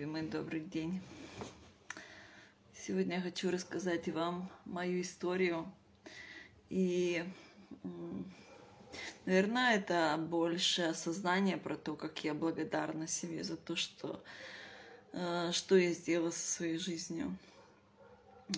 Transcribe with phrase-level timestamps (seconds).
[0.00, 0.98] любимый, добрый день.
[2.72, 5.70] Сегодня я хочу рассказать вам мою историю.
[6.70, 7.22] И,
[9.26, 14.24] наверное, это больше осознание про то, как я благодарна себе за то, что,
[15.12, 17.36] э, что я сделала со своей жизнью.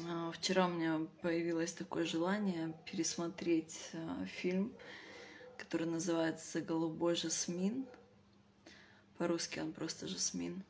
[0.07, 4.73] А, вчера у меня появилось такое желание пересмотреть э, фильм,
[5.59, 7.85] который называется «Голубой жасмин».
[9.19, 10.63] По-русски он просто «Жасмин».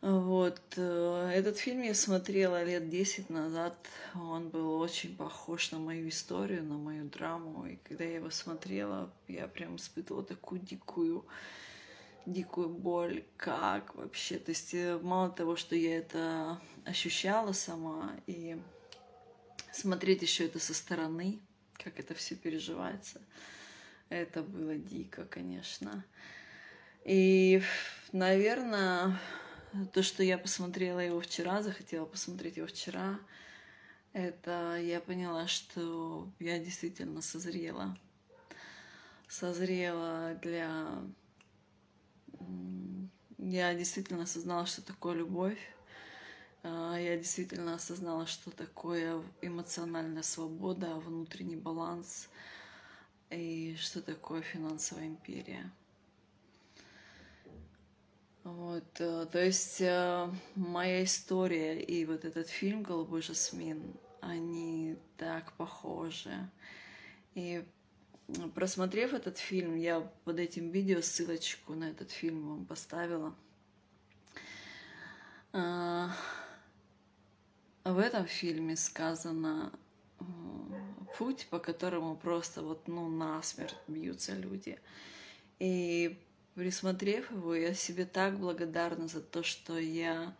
[0.00, 0.62] Вот.
[0.76, 3.74] Э, этот фильм я смотрела лет 10 назад.
[4.14, 7.66] Он был очень похож на мою историю, на мою драму.
[7.66, 11.26] И когда я его смотрела, я прям испытывала такую дикую,
[12.24, 13.24] дикую боль.
[13.36, 14.38] Как вообще?
[14.38, 18.56] То есть э, мало того, что я это ощущала сама, и
[19.72, 21.40] смотреть еще это со стороны,
[21.74, 23.20] как это все переживается,
[24.08, 26.06] это было дико, конечно.
[27.04, 27.62] И,
[28.12, 29.18] наверное,
[29.92, 33.18] то, что я посмотрела его вчера, захотела посмотреть его вчера,
[34.12, 37.96] это я поняла, что я действительно созрела.
[39.28, 41.04] Созрела для...
[43.38, 45.58] Я действительно осознала, что такое любовь.
[46.62, 52.28] А, я действительно осознала, что такое эмоциональная свобода, внутренний баланс
[53.30, 55.70] и что такое финансовая империя.
[58.42, 65.52] Вот, э, то есть э, моя история и вот этот фильм «Голубой жасмин», они так
[65.54, 66.50] похожи.
[67.34, 67.64] И
[68.54, 73.34] просмотрев этот фильм, я под этим видео ссылочку на этот фильм вам поставила.
[75.52, 76.10] А,
[77.84, 79.72] в этом фильме сказано
[81.18, 84.78] путь, по которому просто вот, ну, насмерть бьются люди.
[85.58, 86.18] И
[86.60, 90.36] Присмотрев его, я себе так благодарна за то, что я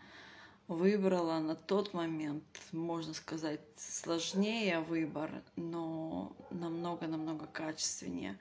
[0.68, 8.38] выбрала на тот момент, можно сказать, сложнее выбор, но намного-намного качественнее.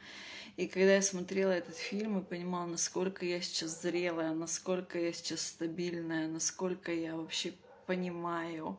[0.58, 5.40] И когда я смотрела этот фильм и понимала, насколько я сейчас зрелая, насколько я сейчас
[5.40, 7.53] стабильная, насколько я вообще
[7.86, 8.78] понимаю,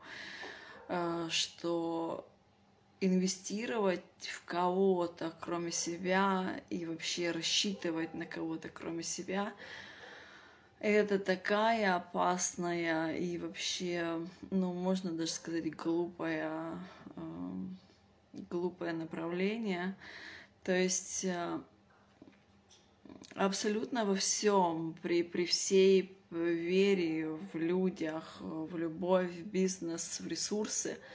[0.89, 2.30] э, что
[3.01, 9.53] инвестировать в кого-то, кроме себя, и вообще рассчитывать на кого-то, кроме себя,
[10.81, 16.51] это такая опасная и вообще, ну, можно даже сказать, глупое,
[17.17, 17.21] э,
[18.51, 19.95] глупое направление.
[20.63, 21.59] То есть э,
[23.35, 30.99] абсолютно во всем, при, при всей вере в людях, в любовь, в бизнес, в ресурсы–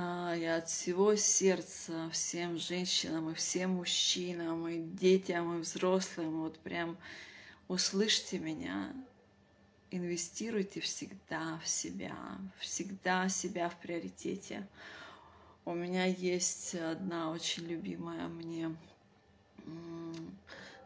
[0.00, 6.96] я от всего сердца всем женщинам и всем мужчинам, и детям, и взрослым, вот прям
[7.68, 8.92] услышьте меня,
[9.90, 12.16] инвестируйте всегда в себя,
[12.58, 14.66] всегда себя в приоритете.
[15.64, 18.74] У меня есть одна очень любимая мне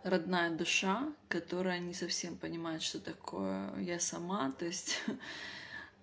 [0.03, 5.01] родная душа, которая не совсем понимает, что такое я сама, то есть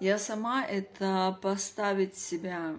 [0.00, 2.76] Я сама это поставить себя,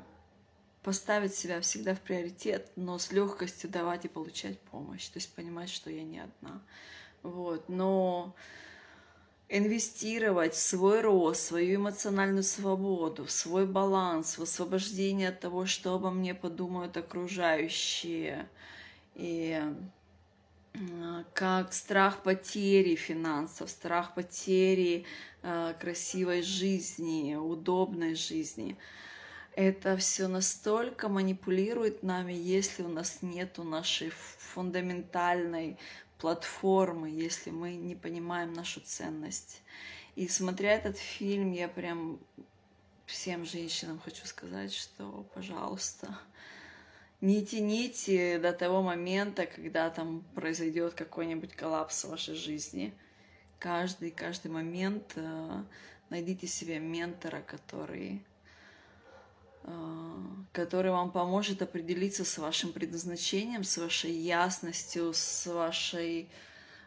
[0.83, 5.07] поставить себя всегда в приоритет, но с легкостью давать и получать помощь.
[5.09, 6.61] То есть понимать, что я не одна.
[7.21, 7.67] Вот.
[7.67, 8.33] Но
[9.49, 15.95] инвестировать в свой рост, свою эмоциональную свободу, в свой баланс, в освобождение от того, что
[15.95, 18.47] обо мне подумают окружающие.
[19.15, 19.61] И
[21.33, 25.05] как страх потери финансов, страх потери
[25.41, 28.77] э, красивой жизни, удобной жизни.
[29.55, 35.77] Это все настолько манипулирует нами, если у нас нет нашей фундаментальной
[36.17, 39.61] платформы, если мы не понимаем нашу ценность.
[40.15, 42.19] И смотря этот фильм, я прям
[43.05, 46.17] всем женщинам хочу сказать, что, пожалуйста,
[47.21, 52.93] не тяните до того момента, когда там произойдет какой-нибудь коллапс в вашей жизни.
[53.59, 55.63] Каждый, каждый момент э,
[56.09, 58.23] найдите себе ментора, который,
[59.63, 66.29] э, который вам поможет определиться с вашим предназначением, с вашей ясностью, с, вашей,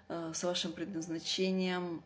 [0.09, 2.03] э, с вашим предназначением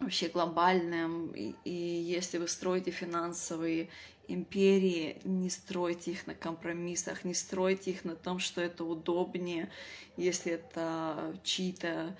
[0.00, 1.30] вообще глобальным.
[1.32, 3.90] И, и если вы строите финансовые
[4.28, 9.70] империи, не стройте их на компромиссах, не стройте их на том, что это удобнее,
[10.16, 12.16] если это чьи-то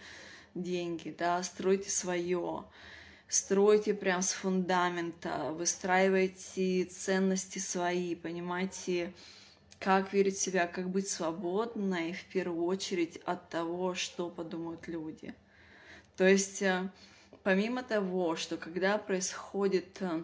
[0.54, 2.64] деньги, да, стройте свое,
[3.28, 9.12] стройте прям с фундамента, выстраивайте ценности свои, понимаете,
[9.78, 15.34] как верить в себя, как быть свободной в первую очередь от того, что подумают люди.
[16.16, 16.88] То есть э,
[17.42, 20.22] помимо того, что когда происходит э,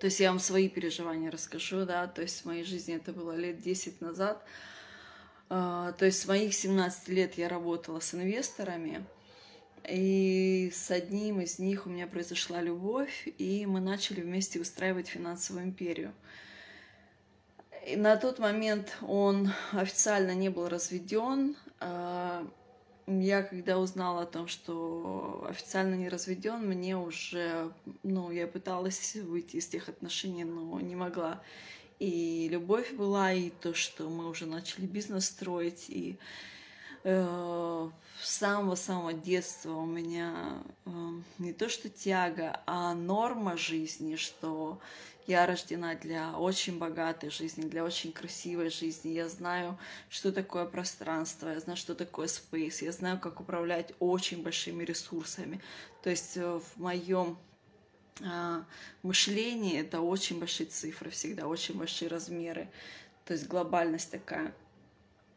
[0.00, 3.34] то есть я вам свои переживания расскажу, да, то есть в моей жизни это было
[3.34, 4.42] лет 10 назад.
[5.50, 9.04] А, то есть с моих 17 лет я работала с инвесторами,
[9.88, 15.64] и с одним из них у меня произошла любовь, и мы начали вместе устраивать финансовую
[15.64, 16.12] империю.
[17.86, 21.56] И на тот момент он официально не был разведен.
[23.08, 27.72] Я когда узнала о том, что официально не разведен, мне уже,
[28.02, 31.42] ну, я пыталась выйти из тех отношений, но не могла.
[31.98, 36.18] И любовь была, и то, что мы уже начали бизнес строить, и
[37.04, 37.88] э,
[38.22, 40.90] с самого-самого детства у меня э,
[41.38, 44.80] не то что тяга, а норма жизни, что
[45.28, 49.10] я рождена для очень богатой жизни, для очень красивой жизни.
[49.10, 49.78] Я знаю,
[50.08, 55.60] что такое пространство, я знаю, что такое space, я знаю, как управлять очень большими ресурсами.
[56.02, 57.36] То есть э, в моем
[58.24, 58.64] а,
[59.02, 62.70] мышлении это очень большие цифры всегда, очень большие размеры.
[63.26, 64.54] То есть глобальность такая.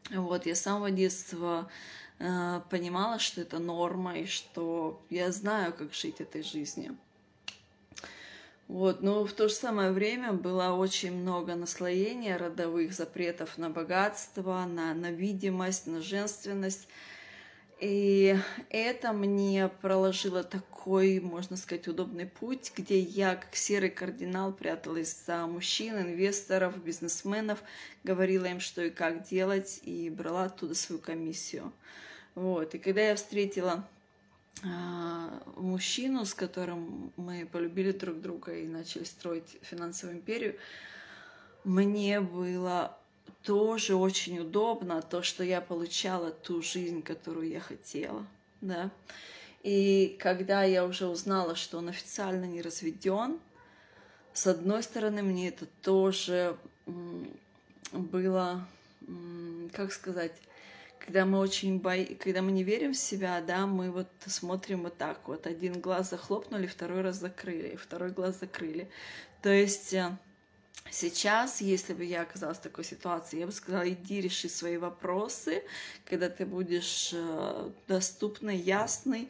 [0.08, 1.70] Вот, я с самого детства
[2.18, 6.96] э, понимала, что это норма, и что я знаю, как жить этой жизнью.
[8.72, 14.64] Вот, но в то же самое время было очень много наслоения родовых запретов на богатство,
[14.64, 16.88] на, на видимость, на женственность.
[17.80, 18.34] И
[18.70, 25.46] это мне проложило такой, можно сказать, удобный путь, где я, как серый кардинал, пряталась за
[25.46, 27.62] мужчин, инвесторов, бизнесменов,
[28.04, 31.74] говорила им, что и как делать, и брала оттуда свою комиссию.
[32.34, 32.74] Вот.
[32.74, 33.86] И когда я встретила
[35.56, 40.56] мужчину, с которым мы полюбили друг друга и начали строить финансовую империю,
[41.64, 42.96] мне было
[43.42, 48.26] тоже очень удобно то, что я получала ту жизнь, которую я хотела,
[48.60, 48.90] да.
[49.62, 53.38] И когда я уже узнала, что он официально не разведен,
[54.32, 56.56] с одной стороны, мне это тоже
[57.92, 58.66] было,
[59.72, 60.32] как сказать,
[61.04, 64.96] когда мы очень бои, когда мы не верим в себя, да, мы вот смотрим вот
[64.96, 65.46] так вот.
[65.46, 68.88] Один глаз захлопнули, второй раз закрыли, второй глаз закрыли.
[69.42, 70.16] То есть э,
[70.90, 75.64] сейчас, если бы я оказалась в такой ситуации, я бы сказала, иди реши свои вопросы,
[76.04, 79.28] когда ты будешь э, доступный, ясный.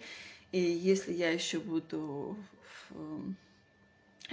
[0.53, 2.37] И если я еще буду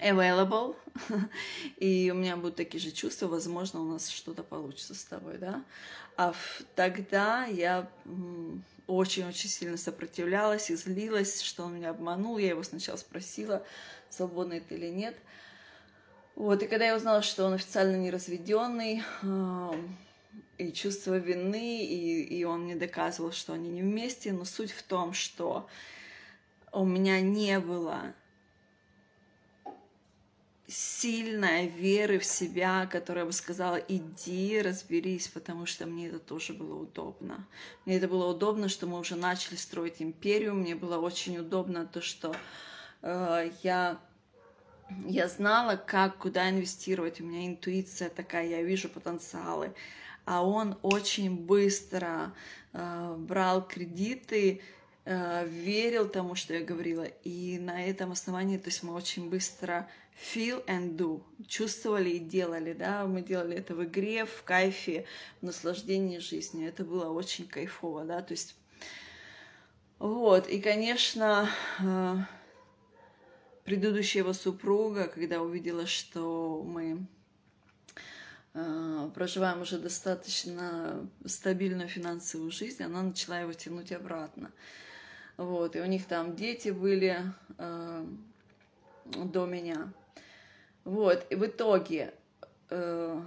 [0.02, 0.76] available,
[1.78, 5.64] и у меня будут такие же чувства, возможно, у нас что-то получится с тобой, да.
[6.18, 6.34] А
[6.76, 7.90] тогда я
[8.88, 12.38] очень-очень сильно сопротивлялась и злилась, что он меня обманул.
[12.38, 13.64] Я его сначала спросила,
[14.10, 15.16] свободный ты или нет.
[16.36, 19.04] Вот, и когда я узнала, что он официально не разведенный,
[20.58, 24.84] и чувство вины, и, и он мне доказывал, что они не вместе, но суть в
[24.84, 25.68] том, что
[26.72, 28.14] у меня не было
[30.70, 36.76] сильной веры в себя, которая бы сказала, иди, разберись, потому что мне это тоже было
[36.76, 37.48] удобно.
[37.86, 42.02] Мне это было удобно, что мы уже начали строить империю, мне было очень удобно то,
[42.02, 42.36] что
[43.02, 44.00] э, я
[45.06, 47.22] я знала, как, куда инвестировать.
[47.22, 49.74] У меня интуиция такая, я вижу потенциалы.
[50.26, 52.34] А он очень быстро
[52.74, 54.62] э, брал кредиты,
[55.16, 57.04] верил тому, что я говорила.
[57.24, 61.24] И на этом основании, то есть мы очень быстро feel and do.
[61.48, 65.06] Чувствовали и делали, да, мы делали это в игре, в кайфе,
[65.42, 66.68] в наслаждении жизнью.
[66.68, 68.56] Это было очень кайфово, да, то есть
[70.00, 71.50] вот, и, конечно,
[71.82, 72.16] э,
[73.66, 77.06] предыдущего супруга, когда увидела, что мы
[78.54, 84.54] э, проживаем уже достаточно стабильную финансовую жизнь, она начала его тянуть обратно.
[85.40, 87.18] Вот, и у них там дети были
[87.58, 88.06] э,
[89.06, 89.94] до меня.
[90.84, 92.14] Вот, и в итоге
[92.70, 93.22] э,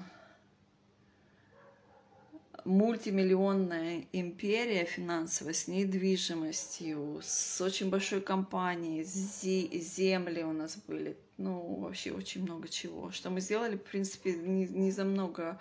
[2.66, 12.12] мультимиллионная империя финансовая с недвижимостью, с очень большой компанией, земли у нас были, ну, вообще
[12.12, 13.10] очень много чего.
[13.10, 15.58] Что мы сделали, в принципе, не, не за много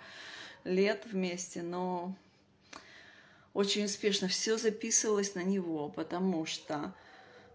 [0.64, 2.14] лет вместе, но
[3.54, 6.94] очень успешно все записывалось на него, потому что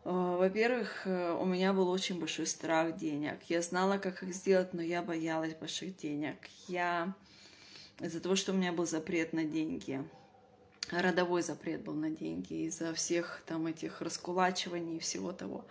[0.09, 3.39] Э, во-первых, э, у меня был очень большой страх денег.
[3.49, 6.37] Я знала, как их сделать, но я боялась больших денег.
[6.69, 7.13] Я
[7.99, 10.01] из-за того, что у меня был запрет на деньги,
[10.91, 15.65] родовой запрет был на деньги из-за всех там этих раскулачиваний и всего того.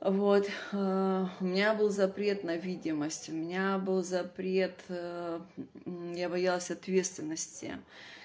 [0.00, 7.78] Вот, э, у меня был запрет на видимость, у меня был запрет, я боялась ответственности.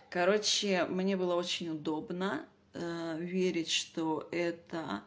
[0.10, 5.04] Короче, мне было очень удобно э, верить, что это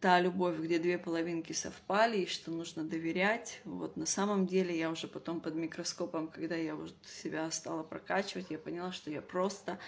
[0.00, 3.60] та любовь, где две половинки совпали, и что нужно доверять.
[3.64, 8.46] Вот на самом деле я уже потом под микроскопом, когда я уже себя стала прокачивать,
[8.50, 9.78] я поняла, что я просто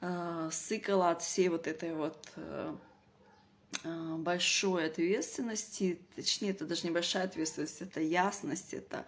[0.00, 2.74] э, сыкала от всей вот этой вот э,
[3.84, 9.06] а, большой ответственности, точнее, это даже небольшая ответственность, это ясность, это,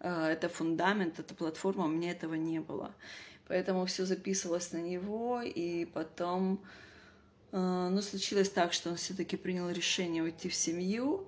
[0.00, 2.94] а, это фундамент, это платформа, у меня этого не было.
[3.48, 6.62] Поэтому все записывалось на него, и потом,
[7.50, 11.26] а, ну, случилось так, что он все-таки принял решение уйти в семью,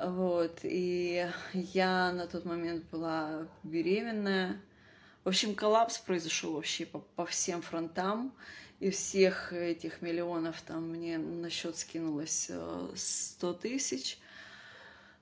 [0.00, 4.60] вот, и я на тот момент была беременная.
[5.24, 8.32] В общем, коллапс произошел вообще по, по всем фронтам
[8.78, 12.50] и всех этих миллионов там мне на счет скинулось
[12.94, 14.18] 100 э, тысяч.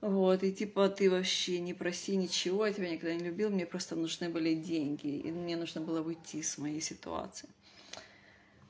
[0.01, 3.97] Вот, и типа ты вообще не проси ничего, я тебя никогда не любил, мне просто
[3.97, 7.49] нужны были деньги, и мне нужно было выйти из моей ситуации.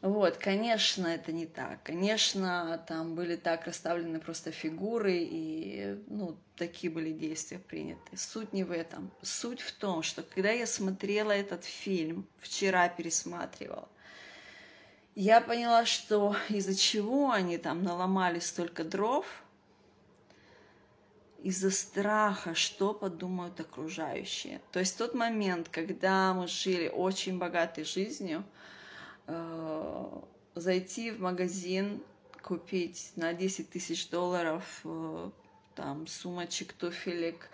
[0.01, 1.83] Вот, конечно, это не так.
[1.83, 8.17] Конечно, там были так расставлены просто фигуры, и, ну, такие были действия приняты.
[8.17, 9.11] Суть не в этом.
[9.23, 13.89] Суть в том, что когда я смотрела этот фильм, вчера пересматривала,
[15.17, 19.27] я поняла, что из-за чего они там наломали столько дров,
[21.43, 24.61] из-за страха, что подумают окружающие.
[24.73, 28.45] То есть тот момент, когда мы жили очень богатой жизнью,
[29.27, 30.21] э,
[30.55, 32.03] зайти в магазин,
[32.43, 35.31] купить на 10 тысяч долларов э,
[35.75, 37.51] там сумочек, туфелек,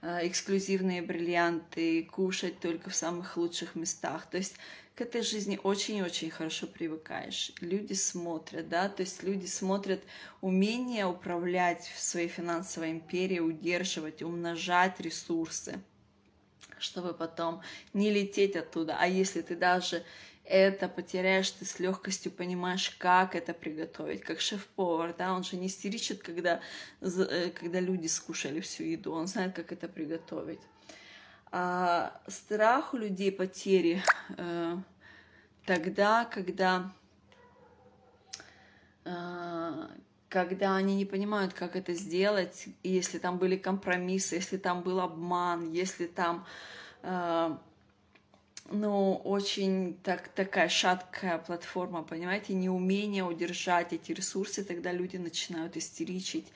[0.00, 4.26] э, эксклюзивные бриллианты, кушать только в самых лучших местах.
[4.30, 4.56] То есть
[4.98, 7.52] к этой жизни очень-очень хорошо привыкаешь.
[7.60, 10.02] Люди смотрят, да, то есть люди смотрят
[10.40, 15.80] умение управлять в своей финансовой империи, удерживать, умножать ресурсы,
[16.80, 17.62] чтобы потом
[17.92, 18.96] не лететь оттуда.
[18.98, 20.02] А если ты даже
[20.42, 25.68] это потеряешь, ты с легкостью понимаешь, как это приготовить, как шеф-повар, да, он же не
[25.68, 26.60] истеричит, когда,
[27.02, 30.60] э, когда люди скушали всю еду, он знает, как это приготовить.
[31.50, 34.02] А страх у людей потери
[34.36, 34.76] э,
[35.64, 36.92] тогда, когда,
[39.04, 39.88] э,
[40.28, 45.70] когда они не понимают, как это сделать, если там были компромиссы, если там был обман,
[45.72, 46.44] если там
[47.02, 47.56] э,
[48.70, 56.46] ну, очень так, такая шаткая платформа, понимаете, неумение удержать эти ресурсы, тогда люди начинают истеричить,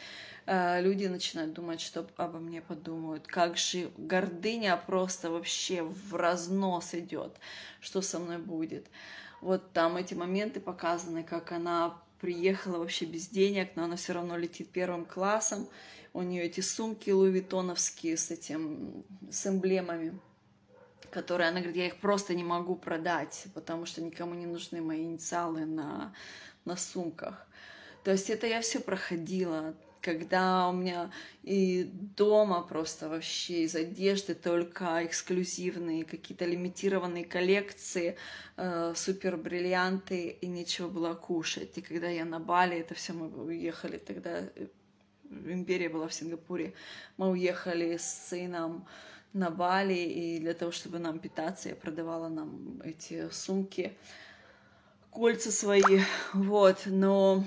[0.46, 3.26] люди начинают думать, что обо мне подумают.
[3.26, 7.36] Как же гордыня просто вообще в разнос идет,
[7.80, 8.88] что со мной будет.
[9.40, 14.36] Вот там эти моменты показаны, как она приехала вообще без денег, но она все равно
[14.36, 15.68] летит первым классом.
[16.14, 20.18] У нее эти сумки луивитоновские с этим, с эмблемами,
[21.10, 25.02] которые она говорит, я их просто не могу продать, потому что никому не нужны мои
[25.02, 26.14] инициалы на,
[26.64, 27.46] на сумках.
[28.04, 31.10] То есть это я все проходила, когда у меня
[31.42, 31.84] и
[32.16, 38.16] дома просто вообще из одежды только эксклюзивные какие-то лимитированные коллекции,
[38.56, 41.78] э, супер бриллианты и нечего было кушать.
[41.78, 44.66] И когда я на Бали, это все мы уехали тогда, э,
[45.30, 46.74] империя была в Сингапуре,
[47.16, 48.86] мы уехали с сыном
[49.32, 53.96] на Бали, и для того, чтобы нам питаться, я продавала нам эти сумки,
[55.10, 56.00] кольца свои,
[56.34, 57.44] вот, но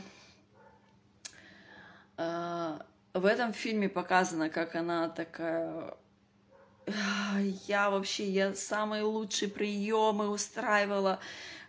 [2.17, 5.93] в этом фильме показано, как она такая...
[7.67, 11.19] Я вообще, я самые лучшие приемы устраивала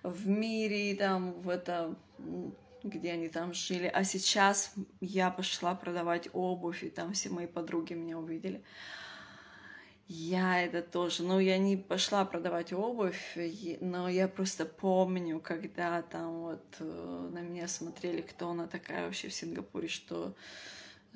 [0.02, 1.94] в мире, там, в это,
[2.82, 3.86] где они там жили.
[3.86, 8.62] А сейчас я пошла продавать обувь, и там все мои подруги меня увидели.
[10.08, 13.36] Я это тоже, ну, я не пошла продавать обувь,
[13.80, 19.28] но я просто помню, когда там вот э, на меня смотрели, кто она такая вообще
[19.28, 20.32] в Сингапуре, что,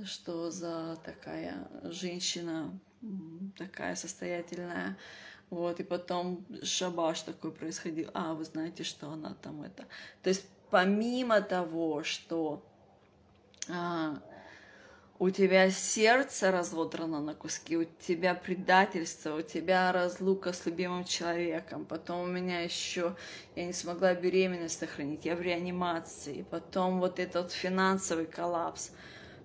[0.04, 2.76] что за такая женщина,
[3.56, 4.98] такая состоятельная.
[5.50, 8.10] Вот, и потом шабаш такой происходил.
[8.12, 9.84] А, вы знаете, что она там это...
[10.22, 12.64] То есть помимо того, что
[13.68, 14.20] а,
[15.20, 21.84] у тебя сердце разодрано на куски, у тебя предательство, у тебя разлука с любимым человеком,
[21.84, 23.14] потом у меня еще
[23.54, 28.92] я не смогла беременность сохранить, я в реанимации, потом вот этот финансовый коллапс.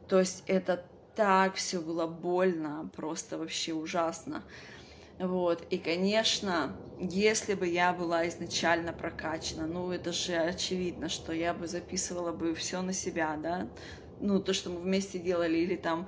[0.08, 4.44] То есть это так все было больно, просто вообще ужасно.
[5.20, 11.54] Вот, и, конечно, если бы я была изначально прокачана, ну, это же очевидно, что я
[11.54, 13.68] бы записывала бы все на себя, да,
[14.20, 16.08] ну, то, что мы вместе делали, или там,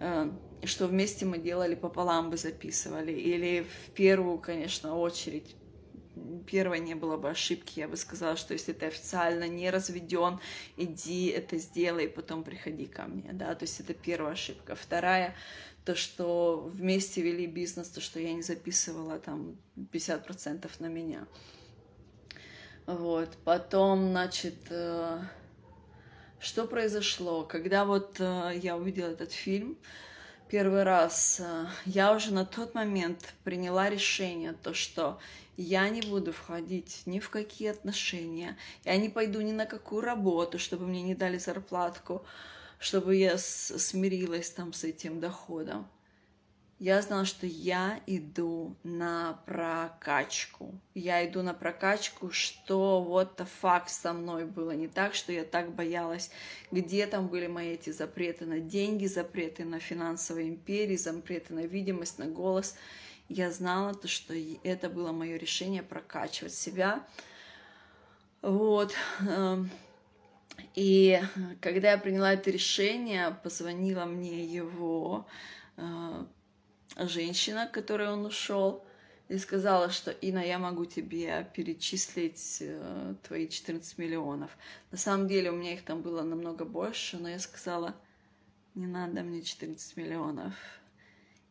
[0.00, 0.30] э,
[0.64, 5.56] что вместе мы делали пополам бы записывали, или в первую, конечно, очередь
[6.46, 10.40] первой не было бы ошибки, я бы сказала, что если ты официально не разведен,
[10.76, 14.74] иди это сделай, потом приходи ко мне, да, то есть это первая ошибка.
[14.74, 15.34] Вторая,
[15.84, 21.26] то, что вместе вели бизнес, то, что я не записывала там 50% на меня.
[22.86, 25.20] Вот, потом, значит, э,
[26.40, 27.44] что произошло?
[27.44, 29.76] Когда вот э, я увидела этот фильм,
[30.48, 35.18] первый раз, э, я уже на тот момент приняла решение, то, что
[35.56, 40.58] я не буду входить ни в какие отношения, я не пойду ни на какую работу,
[40.58, 42.24] чтобы мне не дали зарплатку,
[42.78, 45.88] чтобы я смирилась там с этим доходом.
[46.78, 50.80] Я знала, что я иду на прокачку.
[50.94, 55.74] Я иду на прокачку, что вот факт со мной было не так, что я так
[55.74, 56.30] боялась.
[56.70, 62.18] Где там были мои эти запреты на деньги, запреты на финансовые империи, запреты на видимость,
[62.18, 62.76] на голос–
[63.28, 67.04] я знала то, что это было мое решение прокачивать себя.
[68.40, 68.94] Вот.
[69.20, 69.70] Эм,
[70.74, 71.20] и
[71.60, 75.26] когда я приняла это решение, позвонила мне его
[75.76, 76.24] э,
[76.98, 78.84] женщина, к которой он ушел,
[79.28, 84.50] и сказала, что Ина, я могу тебе перечислить э, твои 14 миллионов.
[84.90, 87.94] На самом деле у меня их там было намного больше, но я сказала,
[88.74, 90.54] не надо мне 14 миллионов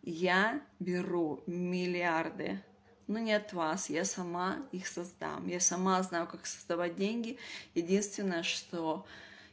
[0.10, 2.64] я беру миллиарды,
[3.08, 5.48] но не от вас, я сама их создам.
[5.48, 7.38] Я сама знаю, как создавать деньги.
[7.76, 9.06] Единственное, что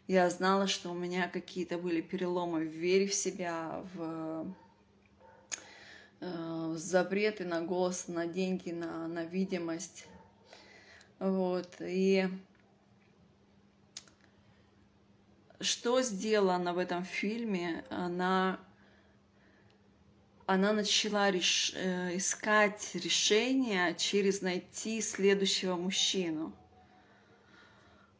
[0.07, 4.47] я знала, что у меня какие-то были переломы в вере в себя, в
[6.75, 10.07] запреты на голос, на деньги, на, на видимость.
[11.19, 11.77] Вот.
[11.81, 12.29] И
[15.61, 17.85] что сделала она в этом фильме?
[17.91, 18.59] Она
[20.47, 21.73] она начала реш...
[21.75, 26.53] Э, искать решение через найти следующего мужчину.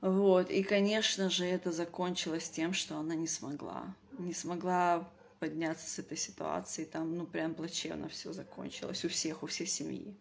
[0.01, 0.51] Вот.
[0.51, 3.95] И, конечно же, это закончилось тем, что она не смогла.
[4.19, 5.09] Не смогла
[5.45, 6.85] подняться с этой ситуации.
[6.85, 10.15] Там, ну, прям плачевно все закончилось у всех, у всей семьи.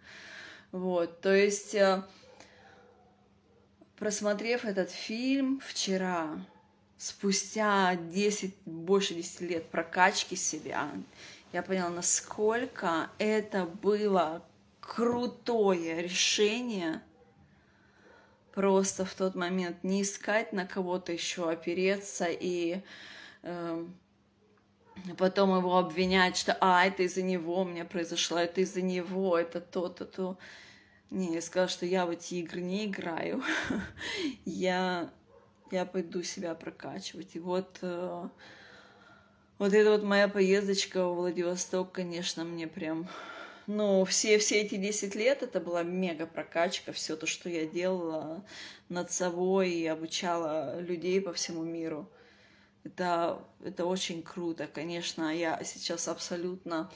[0.73, 1.21] Вот.
[1.21, 2.03] То есть, э,
[3.95, 6.45] просмотрев этот фильм вчера,
[6.97, 10.91] спустя 10, больше 10 лет прокачки себя,
[11.53, 14.43] я поняла, насколько это было
[14.81, 17.01] крутое решение
[18.53, 22.81] просто в тот момент не искать на кого-то еще опереться и
[23.43, 23.85] э,
[25.17, 29.61] потом его обвинять, что а, это из-за него у меня произошло, это из-за него, это
[29.61, 30.37] то-то, то.
[31.09, 33.43] Не, я сказала, что я в эти игры не играю.
[34.45, 35.11] я,
[35.71, 37.35] я пойду себя прокачивать.
[37.35, 38.27] И вот э,
[39.59, 43.07] вот эта вот моя поездочка в Владивосток, конечно, мне прям...
[43.65, 48.43] Ну, все, все эти 10 лет это была мега прокачка, все то, что я делала
[48.89, 52.09] над собой и обучала людей по всему миру.
[52.83, 54.67] Это, это очень круто.
[54.67, 56.91] Конечно, я сейчас абсолютно,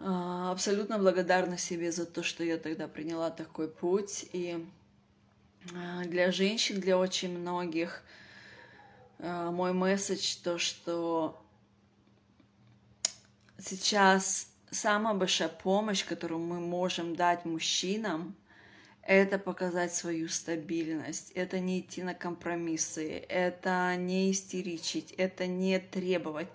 [0.00, 4.26] а, абсолютно благодарна себе за то, что я тогда приняла такой путь.
[4.32, 4.66] И
[5.74, 8.02] а, для женщин, для очень многих–
[9.18, 11.42] Э, мой месседж то, что
[13.58, 18.34] сейчас самая большая помощь, которую мы можем дать мужчинам,
[19.06, 26.48] это показать свою стабильность, это не идти на компромиссы, это не истеричить, это не требовать,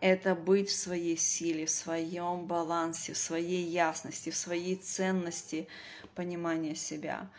[0.00, 5.68] это быть в своей силе, в своем балансе, в своей ясности, в своей ценности
[6.14, 7.30] понимания себя.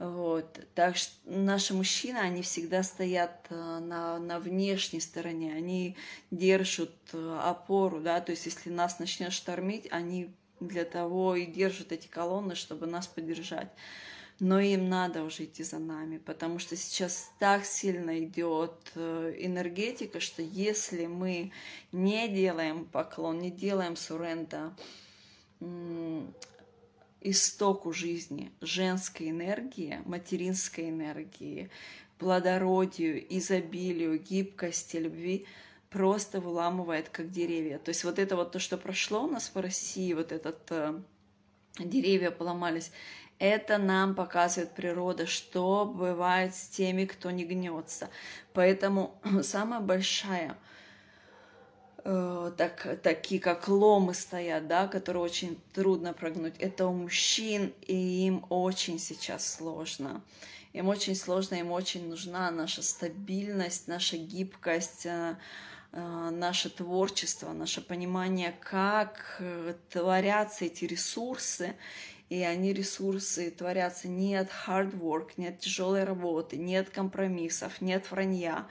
[0.00, 0.58] Вот.
[0.74, 5.94] Так что наши мужчины, они всегда стоят э, на, на внешней стороне, они
[6.30, 11.92] держат э, опору, да, то есть если нас начнет штормить, они для того и держат
[11.92, 13.70] эти колонны, чтобы нас поддержать.
[14.38, 20.18] Но им надо уже идти за нами, потому что сейчас так сильно идет э, энергетика,
[20.18, 21.52] что если мы
[21.92, 24.74] не делаем поклон, не делаем суренда,
[27.20, 31.70] истоку жизни, женской энергии, материнской энергии,
[32.18, 35.46] плодородию, изобилию, гибкости, любви
[35.90, 37.78] просто выламывает как деревья.
[37.78, 40.94] То есть вот это вот то, что прошло у нас по России, вот этот э,
[41.78, 42.92] деревья поломались,
[43.38, 48.08] это нам показывает природа, что бывает с теми, кто не гнется.
[48.52, 50.56] Поэтому самая большая
[52.04, 56.54] Э, так, такие как ломы стоят, да, которые очень трудно прогнуть.
[56.58, 60.22] Это у мужчин, и им очень сейчас сложно.
[60.72, 65.36] Им очень сложно, им очень нужна наша стабильность, наша гибкость, э,
[65.92, 71.74] наше творчество, наше понимание, как э, творятся эти ресурсы,
[72.28, 77.80] и они ресурсы творятся не от hard work, не от тяжелой работы, не от компромиссов,
[77.80, 78.68] не от вранья,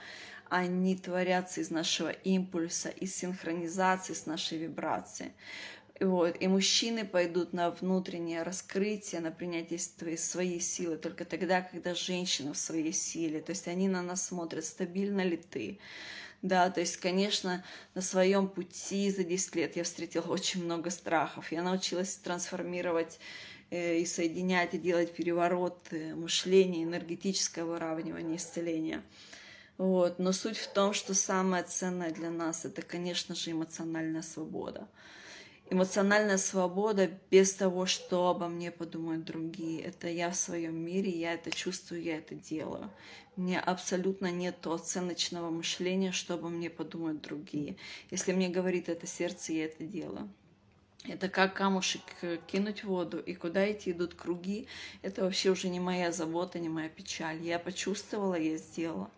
[0.48, 5.32] они творятся из нашего импульса, из синхронизации с нашей вибрацией.
[6.00, 6.36] Вот.
[6.40, 9.78] И мужчины пойдут на внутреннее раскрытие, на принятие
[10.16, 13.42] своей силы только тогда, когда женщина в своей силе.
[13.42, 15.78] То есть они на нас смотрят, стабильно ли ты.
[16.42, 17.62] Да, то есть, конечно,
[17.94, 21.52] на своем пути за 10 лет я встретила очень много страхов.
[21.52, 23.20] Я научилась трансформировать
[23.70, 29.02] э, и соединять, и делать переворот мышления, энергетическое выравнивание, исцеление.
[29.76, 30.18] Вот.
[30.18, 34.88] Но суть в том, что самое ценное для нас это, конечно же, эмоциональная свобода
[35.70, 39.82] эмоциональная свобода без того, что обо мне подумают другие.
[39.82, 42.90] Это я в своем мире, я это чувствую, я это делаю.
[43.36, 47.76] Мне абсолютно нет оценочного мышления, что обо мне подумают другие.
[48.10, 50.28] Если мне говорит это сердце, я это делаю.
[51.04, 52.02] Это как камушек
[52.46, 54.66] кинуть в воду, и куда идти идут круги,
[55.00, 57.40] это вообще уже не моя забота, не моя печаль.
[57.40, 59.10] Я почувствовала, я сделала.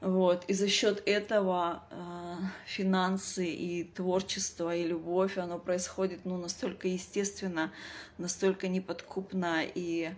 [0.00, 0.44] Вот.
[0.46, 2.36] И за счет этого э,
[2.66, 7.70] финансы и творчество и любовь, оно происходит ну, настолько естественно,
[8.16, 10.12] настолько неподкупно, и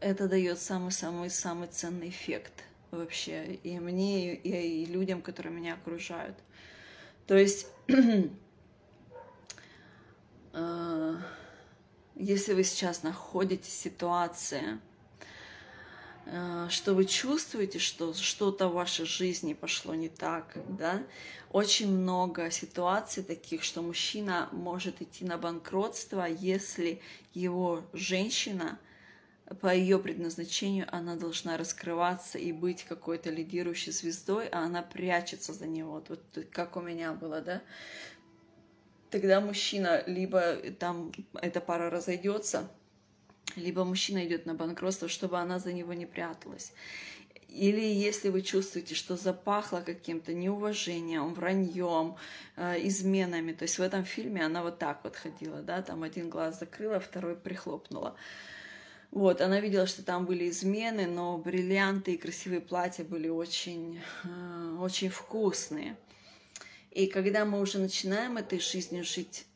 [0.00, 2.52] это дает самый-самый-самый ценный эффект
[2.90, 6.36] вообще и мне, и, и людям, которые меня окружают.
[7.26, 7.66] То есть,
[10.52, 11.14] э,
[12.14, 14.78] если вы сейчас находитесь в ситуации,
[16.68, 21.02] что вы чувствуете, что что-то в вашей жизни пошло не так, да,
[21.50, 27.00] очень много ситуаций таких, что мужчина может идти на банкротство, если
[27.32, 28.78] его женщина
[29.60, 35.66] по ее предназначению она должна раскрываться и быть какой-то лидирующей звездой, а она прячется за
[35.66, 35.92] него.
[35.92, 37.62] Вот, вот как у меня было, да?
[39.10, 42.70] Тогда мужчина либо там эта пара разойдется,
[43.56, 46.72] либо мужчина идет на банкротство, чтобы она за него не пряталась.
[47.48, 52.16] Или если вы чувствуете, что запахло каким-то неуважением, враньем,
[52.56, 53.52] э, изменами.
[53.52, 57.00] То есть в этом фильме она вот так вот ходила, да, там один глаз закрыла,
[57.00, 58.14] второй прихлопнула.
[59.10, 64.76] Вот, она видела, что там были измены, но бриллианты и красивые платья были очень, э,
[64.78, 65.96] очень вкусные.
[66.90, 69.46] И когда мы уже начинаем этой жизнью жить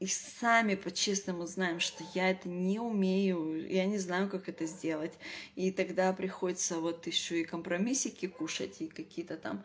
[0.00, 5.12] и сами по-честному знаем, что я это не умею, я не знаю, как это сделать.
[5.54, 9.64] И тогда приходится вот еще и компромиссики кушать, и какие-то там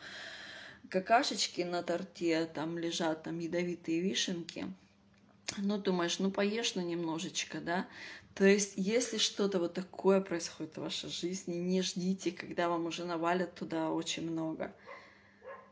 [0.89, 4.67] какашечки на торте, там лежат там ядовитые вишенки.
[5.57, 7.87] Ну, думаешь, ну поешь, ну немножечко, да.
[8.35, 13.03] То есть, если что-то вот такое происходит в вашей жизни, не ждите, когда вам уже
[13.03, 14.73] навалят туда очень много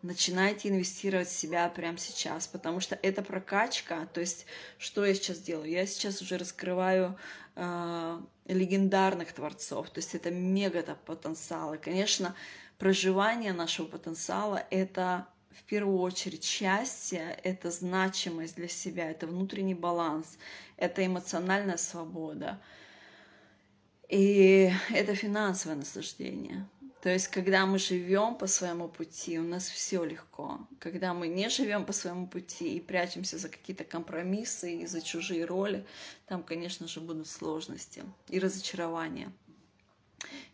[0.01, 4.07] начинайте инвестировать в себя прямо сейчас, потому что это прокачка.
[4.13, 4.45] То есть,
[4.77, 5.69] что я сейчас делаю?
[5.69, 7.17] Я сейчас уже раскрываю
[7.55, 11.77] э, легендарных творцов, то есть это мега потенциалы.
[11.77, 12.35] Конечно,
[12.77, 20.37] проживание нашего потенциала— это в первую очередь счастье, это значимость для себя, это внутренний баланс,
[20.77, 22.59] это эмоциональная свобода.
[24.07, 26.67] И это финансовое наслаждение.
[27.01, 30.59] То есть, когда мы живем по своему пути, у нас все легко.
[30.79, 35.45] Когда мы не живем по своему пути и прячемся за какие-то компромиссы и за чужие
[35.45, 35.85] роли,
[36.25, 39.31] там, конечно же, будут сложности и разочарования.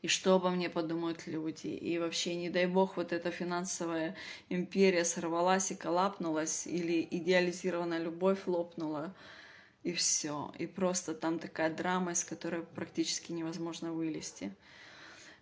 [0.02, 1.68] И что обо мне подумают люди.
[1.68, 4.16] И вообще, не дай бог, вот эта финансовая
[4.50, 9.16] империя сорвалась и колапнулась, или идеализированная любовь лопнула,
[9.84, 10.54] и все.
[10.58, 14.54] И просто там такая драма, из которой практически невозможно вылезти.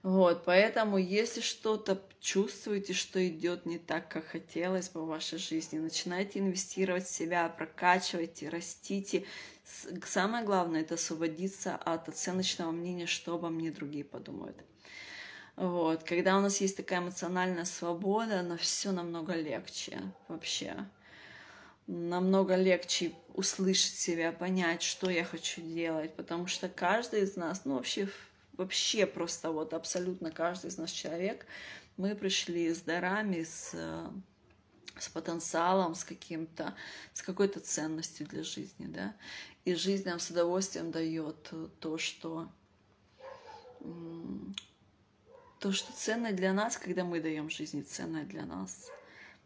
[0.04, 5.78] Вот, поэтому, если что-то чувствуете, что идет не так, как хотелось бы в вашей жизни,
[5.78, 9.26] начинайте инвестировать в себя, прокачивайте, растите.
[10.04, 14.58] Самое главное— это освободиться от оценочного мнения, что обо мне другие подумают.
[15.56, 16.04] Вот.
[16.04, 20.76] Когда у нас есть такая эмоциональная свобода, на все намного легче вообще.
[21.86, 27.76] Намного легче услышать себя, понять, что я хочу делать, потому что каждый из нас, ну
[27.76, 28.10] вообще
[28.62, 31.46] вообще просто вот абсолютно каждый из нас человек,
[31.98, 33.76] мы пришли с дарами, с,
[34.98, 36.76] с потенциалом, с каким-то,
[37.14, 39.16] с какой-то ценностью для жизни, да.
[39.66, 42.50] И жизнь нам с удовольствием дает то, что
[45.60, 48.92] то, что ценное для нас, когда мы даем жизни, ценное для нас.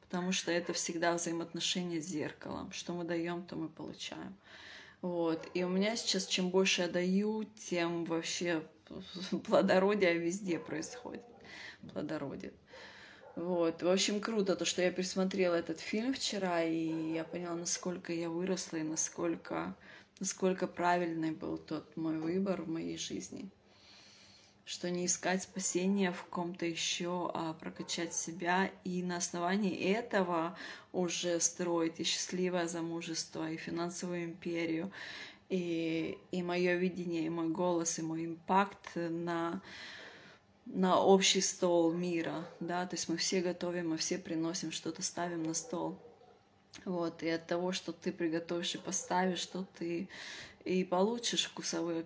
[0.01, 2.71] Потому что это всегда взаимоотношения с зеркалом.
[2.71, 4.35] Что мы даем, то мы получаем.
[5.01, 5.47] Вот.
[5.53, 8.63] И у меня сейчас, чем больше я даю, тем вообще
[9.45, 11.23] плодородие везде происходит.
[11.93, 12.53] Плодородие.
[13.35, 13.83] Вот.
[13.83, 18.29] В общем, круто то, что я пересмотрела этот фильм вчера, и я поняла, насколько я
[18.29, 19.75] выросла и насколько,
[20.19, 23.49] насколько правильный был тот мой выбор в моей жизни.
[24.65, 30.57] Что не искать спасения в ком-то еще, а прокачать себя и на основании этого
[30.91, 34.91] уже строить и счастливое замужество, и финансовую империю,
[35.49, 39.61] и, и мое видение, и мой голос, и мой импакт на
[40.65, 45.43] на общий стол мира, да, то есть мы все готовим, мы все приносим что-то, ставим
[45.43, 45.97] на стол.
[46.83, 50.09] Вот, и от того, что ты приготовишь и поставишь, что ты
[50.65, 52.05] и получишь вкусовые,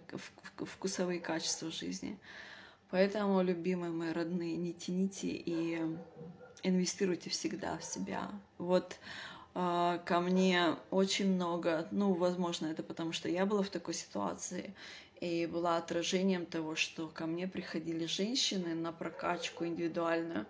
[0.57, 2.17] вкусовые качества жизни.
[2.91, 5.79] Поэтому, любимые мои родные, не тяните и
[6.63, 8.29] инвестируйте всегда в себя.
[8.57, 8.95] Вот
[9.53, 14.73] э, ко мне очень много, ну, возможно, это потому что я была в такой ситуации,
[15.21, 20.45] и была отражением того, что ко мне приходили женщины на прокачку индивидуальную,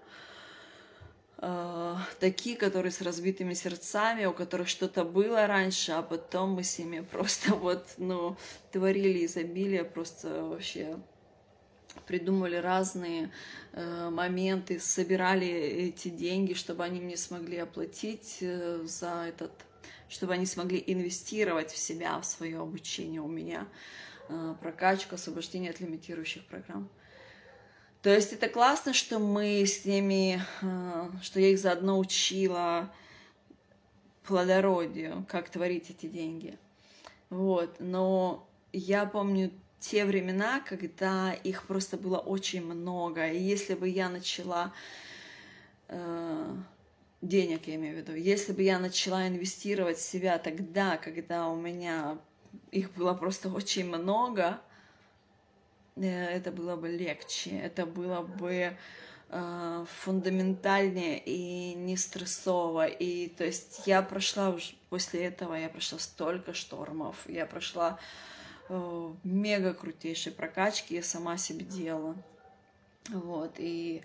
[1.40, 6.78] э, такие, которые с разбитыми сердцами, у которых что-то было раньше, а потом мы с
[6.80, 8.38] ними просто вот, ну,
[8.72, 10.98] творили изобилие, просто вообще
[12.06, 13.32] придумывали разные
[13.74, 19.52] э, моменты, собирали эти деньги, чтобы они мне смогли оплатить э, за этот,
[20.08, 23.68] чтобы они смогли инвестировать в себя, в свое обучение у меня.
[24.30, 26.88] Э, прокачку, освобождение от лимитирующих программ.
[28.04, 32.94] То есть это классно, что мы с ними, э, что я их заодно учила
[34.24, 36.60] плодородию, как творить эти деньги.
[37.32, 43.28] Вот, но я помню те времена, когда их просто было очень много.
[43.28, 44.74] И если бы я начала
[45.88, 46.56] э,
[47.22, 51.56] денег, я имею в виду, если бы я начала инвестировать в себя тогда, когда у
[51.56, 52.18] меня
[52.72, 54.60] их было просто очень много,
[55.96, 58.76] э, это было бы легче, это было бы
[59.30, 62.86] э, фундаментальнее и не стрессово.
[62.86, 68.39] И то есть я прошла уже после этого, я прошла столько штормов, я прошла э,
[69.24, 72.16] мега крутейшие прокачки, я сама себе делала.
[73.10, 74.04] Вот, и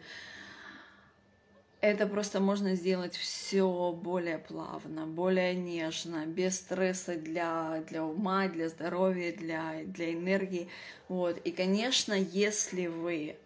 [1.85, 8.71] это просто можно сделать все более плавно, более нежно, без стресса для, для ума, для
[8.71, 10.71] здоровья, для, для энергии.
[11.09, 11.37] Вот.
[11.45, 13.37] И, конечно, если вы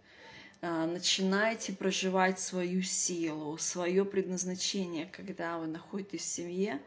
[0.61, 6.81] а, начинаете проживать свою силу, свое предназначение, когда вы находитесь в семье,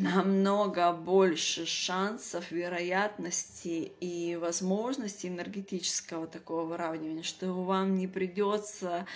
[0.00, 9.06] намного больше шансов, вероятностей и возможностей энергетического такого выравнивания, что вам не придется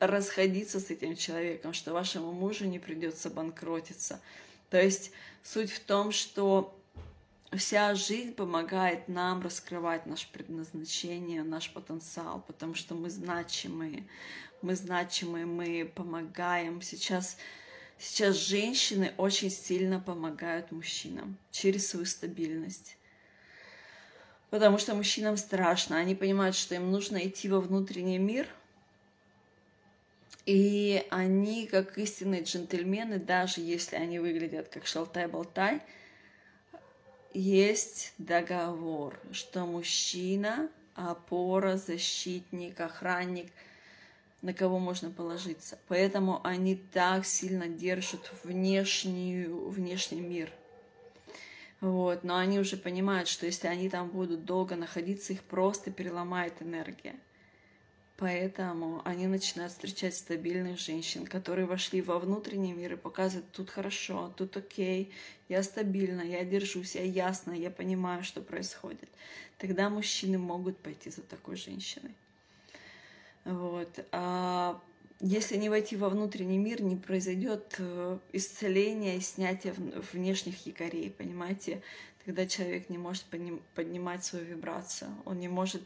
[0.00, 4.20] расходиться с этим человеком, что вашему мужу не придется банкротиться.
[4.68, 5.12] То есть
[5.44, 6.76] суть в том, что
[7.56, 14.04] вся жизнь помогает нам раскрывать наше предназначение, наш потенциал, потому что мы значимые,
[14.60, 16.82] мы значимые, мы помогаем.
[16.82, 17.36] Сейчас
[18.04, 22.96] Сейчас женщины очень сильно помогают мужчинам через свою стабильность.
[24.50, 25.98] Потому что мужчинам страшно.
[25.98, 28.48] Они понимают, что им нужно идти во внутренний мир.
[30.46, 35.80] И они, как истинные джентльмены, даже если они выглядят как шалтай-болтай,
[37.32, 43.52] есть договор, что мужчина– опора, защитник, охранник–
[44.42, 45.78] на кого можно положиться.
[45.88, 50.52] Поэтому они так сильно держат внешнюю, внешний мир.
[51.80, 52.24] Вот.
[52.24, 57.14] Но они уже понимают, что если они там будут долго находиться, их просто переломает энергия.
[58.16, 64.32] Поэтому они начинают встречать стабильных женщин, которые вошли во внутренний мир и показывают, тут хорошо,
[64.36, 65.12] тут окей,
[65.48, 69.08] я стабильна, я держусь, я ясно, я понимаю, что происходит.
[69.58, 72.14] Тогда мужчины могут пойти за такой женщиной.
[73.44, 74.04] Вот.
[74.12, 74.80] А
[75.20, 79.74] если не войти во внутренний мир, не произойдет э, исцеления и снятия
[80.12, 81.82] внешних якорей, понимаете?
[82.24, 83.24] Тогда человек не может
[83.74, 85.82] поднимать свою вибрацию, он не может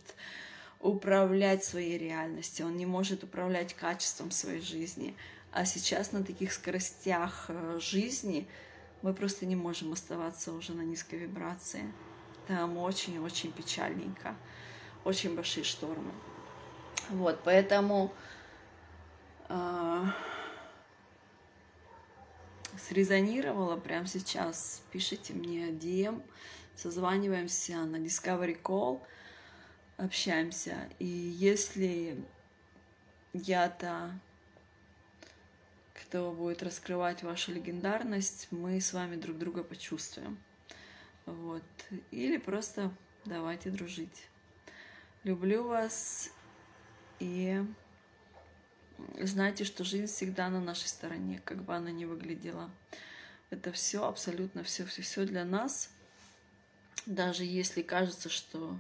[0.81, 5.15] управлять своей реальностью, он не может управлять качеством своей жизни.
[5.53, 8.47] А сейчас на таких скоростях э, жизни
[9.03, 11.93] мы просто не можем оставаться уже на низкой вибрации.
[12.47, 14.35] Там очень-очень печальненько,
[15.05, 16.13] очень большие штормы.
[17.11, 18.13] Вот, поэтому
[19.49, 20.05] э,
[22.79, 24.83] срезонировала прямо сейчас.
[24.91, 26.23] Пишите мне DM,
[26.75, 29.01] созваниваемся на Discovery Call,
[29.99, 30.77] общаемся.
[30.99, 32.17] И если
[33.33, 34.13] я-то
[36.07, 40.39] кто будет раскрывать вашу легендарность, мы с вами друг друга почувствуем.
[41.25, 41.63] Вот.
[42.11, 42.93] Или просто
[43.25, 44.29] давайте дружить.
[45.25, 46.31] Люблю вас
[47.19, 47.65] и
[49.21, 52.71] знайте, что жизнь всегда на нашей стороне, как бы она ни выглядела.
[53.51, 55.91] Это все, абсолютно все, все, все для нас.
[57.07, 58.77] Даже если кажется, что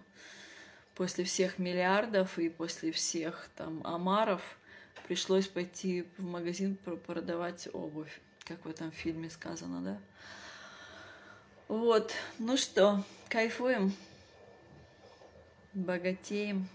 [0.94, 4.42] после всех миллиардов и после всех там омаров
[5.07, 9.99] пришлось пойти в магазин продавать обувь, как в этом фильме сказано, да?
[11.68, 13.92] Вот, ну что, кайфуем,
[15.75, 16.68] богатеем.